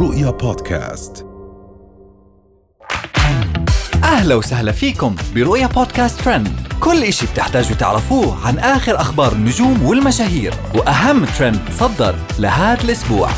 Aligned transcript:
رؤيا 0.00 0.30
بودكاست. 0.30 1.26
أهلا 4.04 4.34
وسهلا 4.34 4.72
فيكم 4.72 5.16
برؤيا 5.34 5.66
بودكاست 5.66 6.20
ترند. 6.20 6.48
كل 6.80 7.04
إشي 7.04 7.26
بتحتاجوا 7.26 7.76
تعرفوه 7.76 8.46
عن 8.46 8.58
آخر 8.58 9.00
أخبار 9.00 9.32
النجوم 9.32 9.82
والمشاهير 9.82 10.54
وأهم 10.74 11.24
ترند 11.24 11.60
صدر 11.78 12.14
لهذا 12.38 12.84
الأسبوع. 12.84 13.28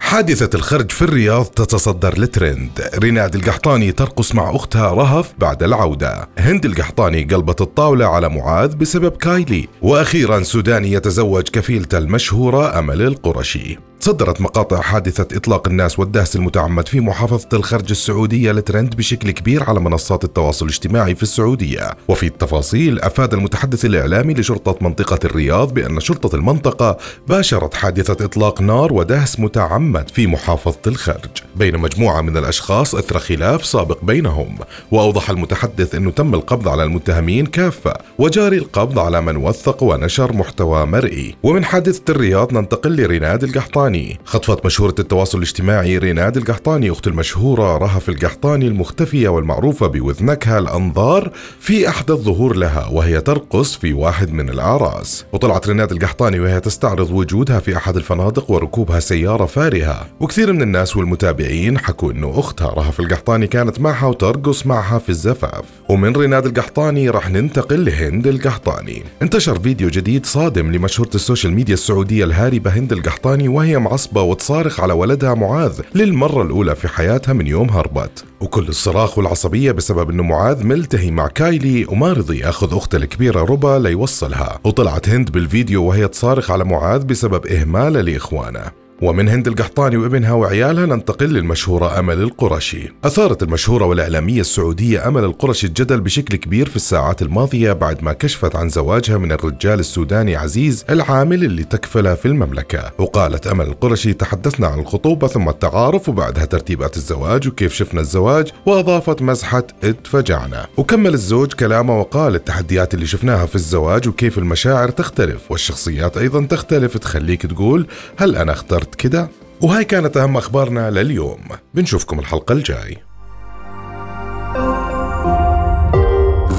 حادثة 0.00 0.50
الخرج 0.54 0.90
في 0.90 1.02
الرياض 1.02 1.44
تتصدر 1.44 2.18
الترند 2.18 2.90
ريناد 2.94 3.34
القحطاني 3.34 3.92
ترقص 3.92 4.34
مع 4.34 4.56
أختها 4.56 4.92
رهف 4.92 5.32
بعد 5.38 5.62
العودة. 5.62 6.28
هند 6.38 6.64
القحطاني 6.64 7.24
قلبت 7.24 7.60
الطاولة 7.60 8.06
على 8.06 8.28
معاذ 8.28 8.76
بسبب 8.76 9.16
كايلي. 9.16 9.68
وأخيرا 9.82 10.42
سوداني 10.42 10.92
يتزوج 10.92 11.42
كفيلته 11.42 11.98
المشهورة 11.98 12.78
أمل 12.78 13.02
القرشي. 13.02 13.78
تصدرت 14.00 14.40
مقاطع 14.40 14.80
حادثة 14.80 15.36
إطلاق 15.36 15.68
الناس 15.68 15.98
والدهس 15.98 16.36
المتعمد 16.36 16.88
في 16.88 17.00
محافظة 17.00 17.48
الخرج 17.52 17.90
السعودية 17.90 18.52
لترند 18.52 18.96
بشكل 18.96 19.30
كبير 19.30 19.62
على 19.62 19.80
منصات 19.80 20.24
التواصل 20.24 20.66
الاجتماعي 20.66 21.14
في 21.14 21.22
السعودية. 21.22 21.90
وفي 22.08 22.26
التفاصيل 22.26 23.00
أفاد 23.00 23.34
المتحدث 23.34 23.84
الإعلامي 23.84 24.34
لشرطة 24.34 24.76
منطقة 24.80 25.18
الرياض 25.24 25.74
بأن 25.74 26.00
شرطة 26.00 26.36
المنطقة 26.36 26.98
باشرت 27.28 27.74
حادثة 27.74 28.24
إطلاق 28.24 28.62
نار 28.62 28.92
ودهس 28.92 29.40
متعمد 29.40 30.08
في 30.08 30.26
محافظة 30.26 30.80
الخرج. 30.86 31.30
بين 31.56 31.78
مجموعة 31.78 32.20
من 32.20 32.36
الأشخاص 32.36 32.94
أثر 32.94 33.18
خلاف 33.18 33.66
سابق 33.66 34.04
بينهم 34.04 34.58
وأوضح 34.90 35.30
المتحدث 35.30 35.94
أنه 35.94 36.10
تم 36.10 36.34
القبض 36.34 36.68
على 36.68 36.84
المتهمين 36.84 37.46
كافة 37.46 37.94
وجاري 38.18 38.58
القبض 38.58 38.98
على 38.98 39.20
من 39.20 39.36
وثق 39.36 39.82
ونشر 39.82 40.32
محتوى 40.32 40.86
مرئي. 40.86 41.34
ومن 41.42 41.64
حادثة 41.64 42.02
الرياض 42.08 42.52
ننتقل 42.52 42.96
لريناد 42.96 43.44
القحطاني. 43.44 43.87
القحطاني. 43.88 44.18
خطفت 44.24 44.66
مشهورة 44.66 44.94
التواصل 44.98 45.38
الاجتماعي 45.38 45.98
ريناد 45.98 46.36
القحطاني 46.36 46.90
أخت 46.90 47.06
المشهورة 47.06 47.76
رهف 47.76 48.08
القحطاني 48.08 48.66
المختفية 48.66 49.28
والمعروفة 49.28 49.86
بوذنكها 49.86 50.58
الأنظار 50.58 51.30
في 51.60 51.88
أحدث 51.88 52.16
ظهور 52.16 52.56
لها 52.56 52.88
وهي 52.92 53.20
ترقص 53.20 53.76
في 53.76 53.92
واحد 53.92 54.32
من 54.32 54.50
الأعراس. 54.50 55.24
وطلعت 55.32 55.68
ريناد 55.68 55.92
القحطاني 55.92 56.40
وهي 56.40 56.60
تستعرض 56.60 57.10
وجودها 57.10 57.60
في 57.60 57.76
أحد 57.76 57.96
الفنادق 57.96 58.50
وركوبها 58.50 59.00
سيارة 59.00 59.46
فارهة. 59.46 60.06
وكثير 60.20 60.52
من 60.52 60.62
الناس 60.62 60.96
والمتابعين 60.96 61.78
حكوا 61.78 62.12
أنه 62.12 62.34
أختها 62.36 62.68
رهف 62.68 63.00
القحطاني 63.00 63.46
كانت 63.46 63.80
معها 63.80 64.06
وترقص 64.06 64.66
معها 64.66 64.98
في 64.98 65.08
الزفاف. 65.08 65.64
ومن 65.88 66.16
ريناد 66.16 66.46
القحطاني 66.46 67.10
راح 67.10 67.30
ننتقل 67.30 67.84
لهند 67.84 68.26
القحطاني. 68.26 69.02
انتشر 69.22 69.58
فيديو 69.58 69.88
جديد 69.88 70.26
صادم 70.26 70.72
لمشهورة 70.72 71.10
السوشيال 71.14 71.52
ميديا 71.52 71.74
السعودية 71.74 72.24
الهاربة 72.24 72.70
هند 72.70 72.92
القحطاني 72.92 73.48
وهي 73.48 73.77
معصبة 73.78 74.22
وتصارخ 74.22 74.80
على 74.80 74.92
ولدها 74.92 75.34
معاذ 75.34 75.80
للمرة 75.94 76.42
الأولى 76.42 76.74
في 76.74 76.88
حياتها 76.88 77.32
من 77.32 77.46
يوم 77.46 77.70
هربت. 77.70 78.24
وكل 78.40 78.68
الصراخ 78.68 79.18
والعصبية 79.18 79.72
بسبب 79.72 80.10
أنه 80.10 80.22
معاذ 80.22 80.64
ملتهي 80.64 81.10
مع 81.10 81.28
كايلي 81.28 81.86
وما 81.88 82.12
رضي 82.12 82.38
يأخذ 82.38 82.76
أخته 82.76 82.96
الكبيرة 82.96 83.40
ربا 83.40 83.78
ليوصلها. 83.78 84.58
وطلعت 84.64 85.08
هند 85.08 85.30
بالفيديو 85.30 85.84
وهي 85.84 86.08
تصارخ 86.08 86.50
على 86.50 86.64
معاذ 86.64 87.04
بسبب 87.04 87.46
إهماله 87.46 88.00
لإخوانه. 88.00 88.87
ومن 89.02 89.28
هند 89.28 89.48
القحطاني 89.48 89.96
وابنها 89.96 90.32
وعيالها 90.32 90.86
ننتقل 90.86 91.26
للمشهورة 91.26 91.98
أمل 91.98 92.22
القرشي. 92.22 92.92
أثارت 93.04 93.42
المشهورة 93.42 93.84
والإعلامية 93.84 94.40
السعودية 94.40 95.08
أمل 95.08 95.24
القرشي 95.24 95.66
الجدل 95.66 96.00
بشكل 96.00 96.36
كبير 96.36 96.68
في 96.68 96.76
الساعات 96.76 97.22
الماضية 97.22 97.72
بعد 97.72 98.02
ما 98.02 98.12
كشفت 98.12 98.56
عن 98.56 98.68
زواجها 98.68 99.18
من 99.18 99.32
الرجال 99.32 99.80
السوداني 99.80 100.36
عزيز 100.36 100.84
العامل 100.90 101.44
اللي 101.44 101.64
تكفله 101.64 102.14
في 102.14 102.26
المملكة. 102.28 102.90
وقالت 102.98 103.46
أمل 103.46 103.66
القرشي 103.66 104.12
تحدثنا 104.12 104.66
عن 104.66 104.80
الخطوبة 104.80 105.28
ثم 105.28 105.48
التعارف 105.48 106.08
وبعدها 106.08 106.44
ترتيبات 106.44 106.96
الزواج 106.96 107.48
وكيف 107.48 107.74
شفنا 107.74 108.00
الزواج 108.00 108.48
وأضافت 108.66 109.22
مزحة 109.22 109.64
اتفجعنا 109.84 110.66
وكمل 110.76 111.14
الزوج 111.14 111.52
كلامه 111.52 112.00
وقال 112.00 112.34
التحديات 112.34 112.94
اللي 112.94 113.06
شفناها 113.06 113.46
في 113.46 113.54
الزواج 113.54 114.08
وكيف 114.08 114.38
المشاعر 114.38 114.90
تختلف 114.90 115.50
والشخصيات 115.50 116.16
أيضا 116.16 116.46
تختلف 116.46 116.98
تخليك 116.98 117.46
تقول 117.46 117.86
هل 118.16 118.36
أنا 118.36 118.52
اخترت 118.52 118.87
صارت 118.88 118.94
كده. 118.94 119.28
وهاي 119.62 119.84
كانت 119.84 120.16
أهم 120.16 120.36
أخبارنا 120.36 120.90
لليوم. 120.90 121.40
بنشوفكم 121.74 122.18
الحلقة 122.18 122.52
الجاي. 122.52 122.98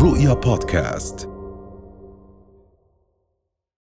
رؤيا 0.01 0.33
بودكاست. 0.33 1.28